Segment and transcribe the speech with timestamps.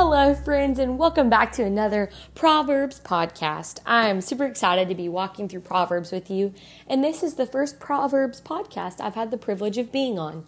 [0.00, 3.80] Hello, friends, and welcome back to another Proverbs podcast.
[3.84, 6.54] I'm super excited to be walking through Proverbs with you,
[6.86, 10.46] and this is the first Proverbs podcast I've had the privilege of being on.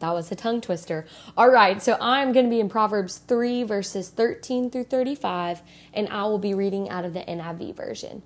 [0.00, 1.06] That was a tongue twister.
[1.36, 5.62] All right, so I'm going to be in Proverbs 3, verses 13 through 35,
[5.92, 8.24] and I will be reading out of the NIV version.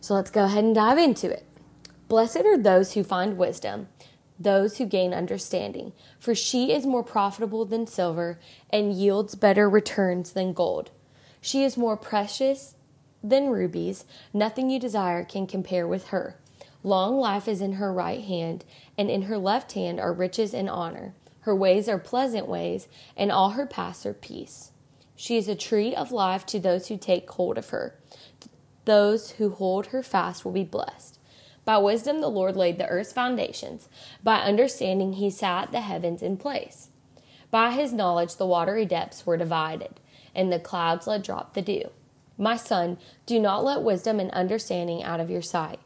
[0.00, 1.46] So let's go ahead and dive into it.
[2.08, 3.86] Blessed are those who find wisdom
[4.38, 8.38] those who gain understanding, for she is more profitable than silver
[8.70, 10.90] and yields better returns than gold.
[11.40, 12.74] She is more precious
[13.22, 16.36] than rubies, nothing you desire can compare with her.
[16.82, 18.64] Long life is in her right hand,
[18.98, 21.14] and in her left hand are riches and honor.
[21.40, 24.70] Her ways are pleasant ways, and all her paths are peace.
[25.16, 27.94] She is a tree of life to those who take hold of her.
[28.84, 31.18] Those who hold her fast will be blessed.
[31.64, 33.88] By wisdom the Lord laid the earth's foundations.
[34.22, 36.88] By understanding he sat the heavens in place.
[37.50, 40.00] By his knowledge the watery depths were divided,
[40.34, 41.90] and the clouds let drop the dew.
[42.36, 45.78] My son, do not let wisdom and understanding out of your sight.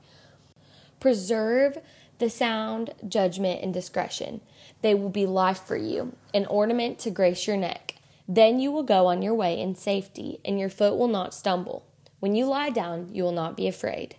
[0.98, 1.78] Preserve
[2.18, 4.40] the sound, judgment, and discretion.
[4.82, 7.96] They will be life for you, an ornament to grace your neck.
[8.26, 11.86] Then you will go on your way in safety, and your foot will not stumble.
[12.20, 14.16] When you lie down, you will not be afraid.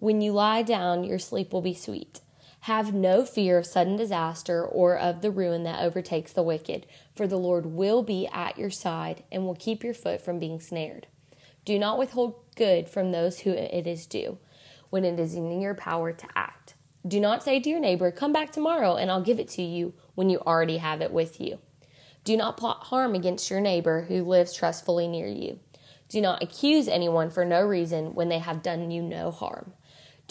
[0.00, 2.20] When you lie down, your sleep will be sweet.
[2.60, 7.26] Have no fear of sudden disaster or of the ruin that overtakes the wicked, for
[7.26, 11.06] the Lord will be at your side and will keep your foot from being snared.
[11.66, 14.38] Do not withhold good from those who it is due,
[14.88, 16.76] when it is in your power to act.
[17.06, 19.92] Do not say to your neighbor, Come back tomorrow and I'll give it to you
[20.14, 21.58] when you already have it with you.
[22.24, 25.60] Do not plot harm against your neighbor who lives trustfully near you.
[26.08, 29.74] Do not accuse anyone for no reason when they have done you no harm.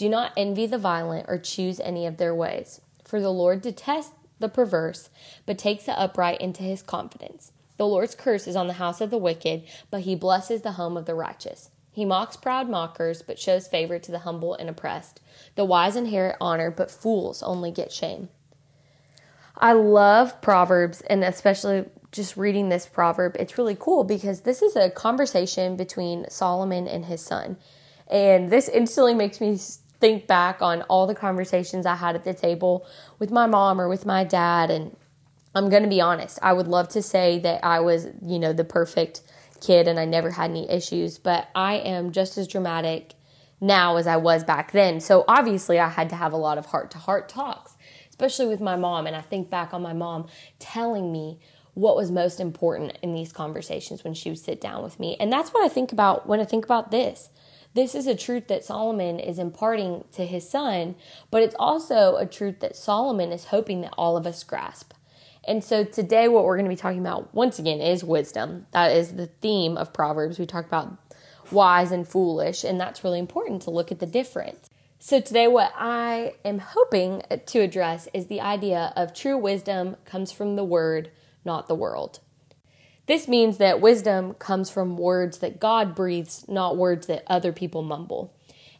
[0.00, 4.14] Do not envy the violent or choose any of their ways, for the Lord detests
[4.38, 5.10] the perverse,
[5.44, 7.52] but takes the upright into his confidence.
[7.76, 10.96] The Lord's curse is on the house of the wicked, but he blesses the home
[10.96, 11.68] of the righteous.
[11.92, 15.20] He mocks proud mockers, but shows favor to the humble and oppressed.
[15.54, 18.30] The wise inherit honor, but fools only get shame.
[19.54, 23.36] I love Proverbs, and especially just reading this proverb.
[23.38, 27.58] It's really cool because this is a conversation between Solomon and his son.
[28.10, 29.58] And this instantly makes me
[30.00, 32.86] think back on all the conversations I had at the table
[33.18, 34.70] with my mom or with my dad.
[34.70, 34.96] And
[35.54, 38.52] I'm going to be honest, I would love to say that I was, you know,
[38.52, 39.22] the perfect
[39.60, 43.14] kid and I never had any issues, but I am just as dramatic
[43.60, 45.00] now as I was back then.
[45.00, 47.76] So obviously, I had to have a lot of heart to heart talks,
[48.08, 49.06] especially with my mom.
[49.06, 50.28] And I think back on my mom
[50.58, 51.38] telling me
[51.74, 55.16] what was most important in these conversations when she would sit down with me.
[55.20, 57.30] And that's what I think about when I think about this.
[57.74, 60.96] This is a truth that Solomon is imparting to his son,
[61.30, 64.92] but it's also a truth that Solomon is hoping that all of us grasp.
[65.46, 68.66] And so today, what we're going to be talking about once again is wisdom.
[68.72, 70.38] That is the theme of Proverbs.
[70.38, 70.96] We talk about
[71.50, 74.68] wise and foolish, and that's really important to look at the difference.
[74.98, 80.30] So, today, what I am hoping to address is the idea of true wisdom comes
[80.30, 81.10] from the word,
[81.44, 82.20] not the world.
[83.10, 87.82] This means that wisdom comes from words that God breathes, not words that other people
[87.82, 88.32] mumble.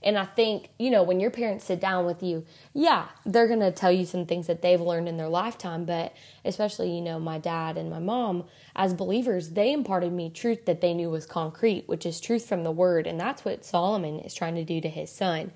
[0.04, 3.58] And I think, you know, when your parents sit down with you, yeah, they're going
[3.58, 5.84] to tell you some things that they've learned in their lifetime.
[5.84, 6.14] But
[6.44, 8.44] especially, you know, my dad and my mom,
[8.76, 12.62] as believers, they imparted me truth that they knew was concrete, which is truth from
[12.62, 13.08] the word.
[13.08, 15.50] And that's what Solomon is trying to do to his son.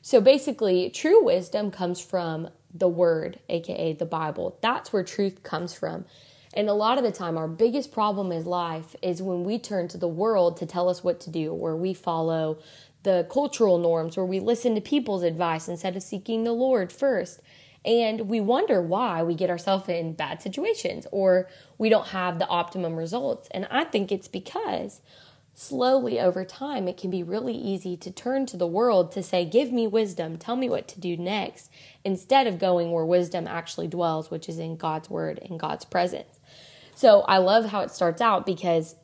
[0.00, 4.58] So basically, true wisdom comes from the word, aka the Bible.
[4.60, 6.04] That's where truth comes from.
[6.54, 9.88] And a lot of the time, our biggest problem in life is when we turn
[9.88, 12.58] to the world to tell us what to do, where we follow
[13.04, 17.40] the cultural norms, where we listen to people's advice instead of seeking the Lord first.
[17.84, 21.48] And we wonder why we get ourselves in bad situations or
[21.78, 23.48] we don't have the optimum results.
[23.50, 25.00] And I think it's because
[25.54, 29.44] slowly over time, it can be really easy to turn to the world to say,
[29.44, 31.70] Give me wisdom, tell me what to do next,
[32.04, 36.40] instead of going where wisdom actually dwells, which is in God's word and God's presence.
[36.94, 38.96] So I love how it starts out because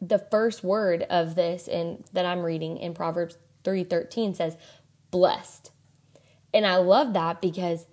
[0.00, 4.56] the first word of this and that I'm reading in Proverbs 3:13 says
[5.10, 5.70] blessed.
[6.54, 7.86] And I love that because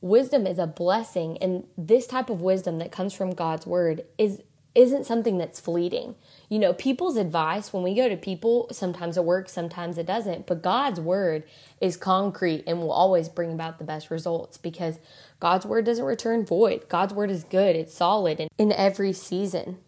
[0.00, 4.42] wisdom is a blessing and this type of wisdom that comes from God's word is
[4.74, 6.14] isn't something that's fleeting.
[6.48, 10.46] You know, people's advice, when we go to people, sometimes it works, sometimes it doesn't.
[10.46, 11.44] But God's word
[11.80, 14.98] is concrete and will always bring about the best results because
[15.40, 16.88] God's word doesn't return void.
[16.88, 19.78] God's word is good, it's solid in, in every season.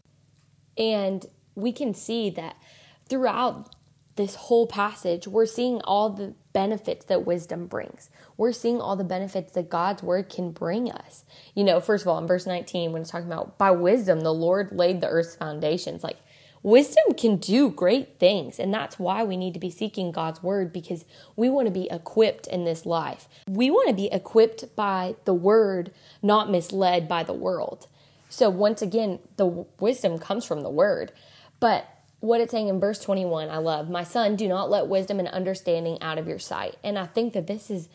[0.76, 2.56] And we can see that
[3.08, 3.75] throughout
[4.16, 8.11] this whole passage, we're seeing all the benefits that wisdom brings.
[8.37, 11.25] We're seeing all the benefits that God's word can bring us.
[11.55, 14.32] You know, first of all, in verse 19, when it's talking about by wisdom, the
[14.32, 16.05] Lord laid the earth's foundations.
[16.05, 16.19] Like,
[16.62, 18.61] wisdom can do great things.
[18.61, 21.88] And that's why we need to be seeking God's word because we want to be
[21.90, 23.28] equipped in this life.
[23.49, 27.88] We want to be equipped by the word, not misled by the world.
[28.28, 31.12] So, once again, the wisdom comes from the word.
[31.60, 31.88] But
[32.24, 35.28] what it's saying in verse 21, I love, My son, do not let wisdom and
[35.28, 36.76] understanding out of your sight.
[36.82, 37.90] And I think that this is,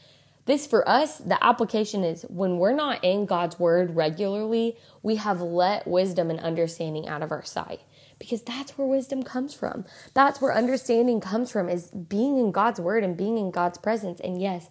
[0.46, 5.42] this for us, the application is when we're not in God's word regularly, we have
[5.42, 7.82] let wisdom and understanding out of our sight
[8.20, 9.86] because that's where wisdom comes from.
[10.14, 14.20] That's where understanding comes from is being in God's word and being in God's presence.
[14.20, 14.70] And yes,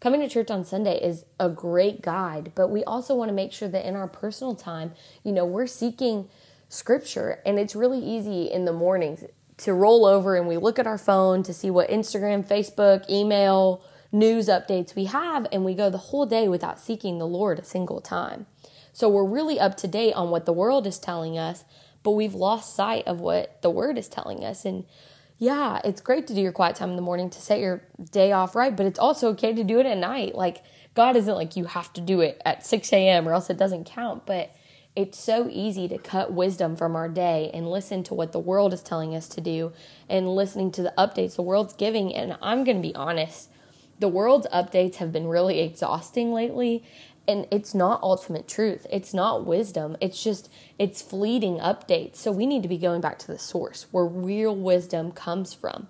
[0.00, 3.52] coming to church on Sunday is a great guide, but we also want to make
[3.52, 4.92] sure that in our personal time,
[5.24, 6.28] you know, we're seeking
[6.68, 7.40] scripture.
[7.44, 9.24] And it's really easy in the mornings
[9.58, 13.82] to roll over and we look at our phone to see what Instagram, Facebook, email,
[14.12, 17.64] news updates we have, and we go the whole day without seeking the Lord a
[17.64, 18.46] single time.
[18.92, 21.64] So we're really up to date on what the world is telling us,
[22.02, 24.64] but we've lost sight of what the Word is telling us.
[24.64, 24.84] And
[25.38, 28.32] yeah, it's great to do your quiet time in the morning to set your day
[28.32, 30.34] off right, but it's also okay to do it at night.
[30.34, 33.28] Like, God isn't like you have to do it at 6 a.m.
[33.28, 34.52] or else it doesn't count, but
[34.96, 38.72] it's so easy to cut wisdom from our day and listen to what the world
[38.72, 39.72] is telling us to do
[40.08, 42.14] and listening to the updates the world's giving.
[42.14, 43.48] And I'm going to be honest,
[44.00, 46.82] the world's updates have been really exhausting lately.
[47.28, 48.86] And it's not ultimate truth.
[48.90, 49.96] It's not wisdom.
[50.00, 52.16] It's just, it's fleeting updates.
[52.16, 55.88] So we need to be going back to the source where real wisdom comes from.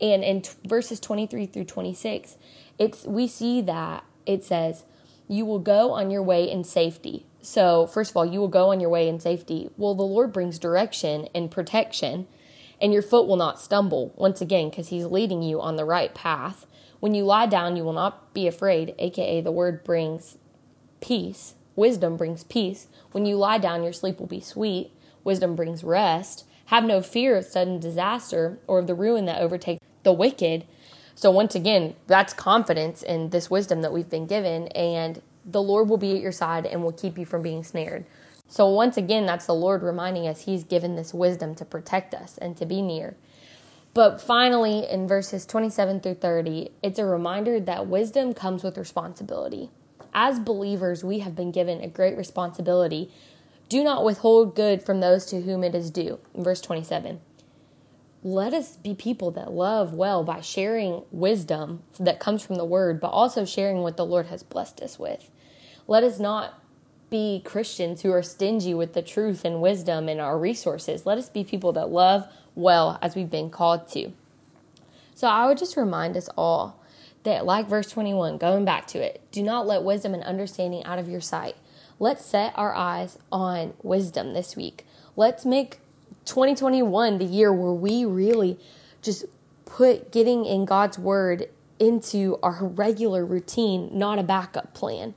[0.00, 2.36] And in t- verses 23 through 26,
[2.78, 4.84] it's, we see that it says,
[5.26, 8.72] You will go on your way in safety so, first of all, you will go
[8.72, 9.70] on your way in safety.
[9.76, 12.26] Well, the Lord brings direction and protection,
[12.80, 16.12] and your foot will not stumble, once again, because He's leading you on the right
[16.12, 16.66] path.
[16.98, 20.38] When you lie down, you will not be afraid, aka the word brings
[21.00, 21.54] peace.
[21.76, 22.88] Wisdom brings peace.
[23.12, 24.90] When you lie down, your sleep will be sweet.
[25.22, 26.46] Wisdom brings rest.
[26.66, 30.64] Have no fear of sudden disaster or of the ruin that overtakes the wicked.
[31.14, 34.66] So, once again, that's confidence in this wisdom that we've been given.
[34.68, 38.04] And the Lord will be at your side and will keep you from being snared.
[38.48, 42.38] So, once again, that's the Lord reminding us He's given this wisdom to protect us
[42.38, 43.16] and to be near.
[43.94, 49.70] But finally, in verses 27 through 30, it's a reminder that wisdom comes with responsibility.
[50.12, 53.10] As believers, we have been given a great responsibility.
[53.68, 56.18] Do not withhold good from those to whom it is due.
[56.34, 57.20] In verse 27
[58.26, 63.00] let us be people that love well by sharing wisdom that comes from the word,
[63.00, 65.30] but also sharing what the Lord has blessed us with.
[65.88, 66.60] Let us not
[67.10, 71.06] be Christians who are stingy with the truth and wisdom and our resources.
[71.06, 74.12] Let us be people that love well as we've been called to.
[75.14, 76.82] So I would just remind us all
[77.22, 80.98] that, like verse 21, going back to it, do not let wisdom and understanding out
[80.98, 81.56] of your sight.
[81.98, 84.84] Let's set our eyes on wisdom this week.
[85.14, 85.78] Let's make
[86.24, 88.58] 2021 the year where we really
[89.00, 89.24] just
[89.64, 91.48] put getting in God's word
[91.78, 95.14] into our regular routine, not a backup plan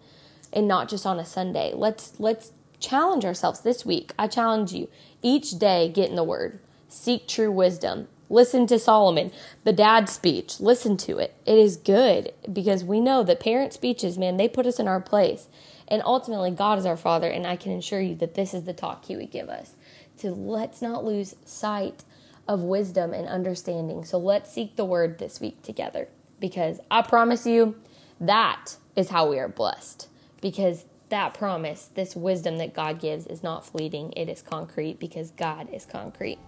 [0.54, 1.72] and not just on a Sunday.
[1.74, 4.14] Let's let's challenge ourselves this week.
[4.18, 4.90] I challenge you
[5.22, 6.60] each day get in the word.
[6.88, 8.08] Seek true wisdom.
[8.32, 9.32] Listen to Solomon,
[9.64, 10.60] the dad speech.
[10.60, 11.34] Listen to it.
[11.48, 15.02] It is good because we know that parent speeches, man, they put us in our
[15.02, 15.48] place.
[15.88, 18.74] And ultimately, God is our Father, and I can assure you that this is the
[18.74, 19.74] talk He would give us.
[20.20, 22.04] To let's not lose sight
[22.48, 24.04] of wisdom and understanding.
[24.04, 26.08] So let's seek the word this week together
[26.40, 27.76] because I promise you
[28.20, 30.08] that is how we are blessed
[30.42, 34.14] because that promise, this wisdom that God gives, is not fleeting.
[34.16, 36.40] It is concrete because God is concrete.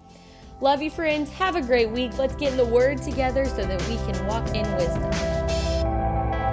[0.61, 1.31] Love you, friends.
[1.31, 2.17] Have a great week.
[2.17, 5.11] Let's get in the Word together so that we can walk in wisdom.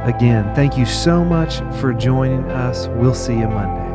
[0.08, 2.88] Again, thank you so much for joining us.
[2.88, 3.87] We'll see you Monday.